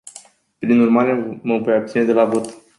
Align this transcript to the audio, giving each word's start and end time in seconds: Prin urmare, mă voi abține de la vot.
Prin 0.59 0.79
urmare, 0.79 1.39
mă 1.43 1.57
voi 1.59 1.73
abține 1.75 2.03
de 2.03 2.13
la 2.13 2.25
vot. 2.25 2.61